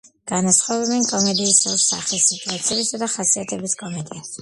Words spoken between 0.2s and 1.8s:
განასხვავებენ კომედიის ორ